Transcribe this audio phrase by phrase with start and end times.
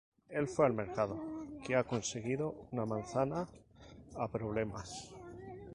[0.29, 1.21] Él fue al mercado
[1.63, 3.47] que ha conseguido una manzana
[4.17, 5.11] a problemas.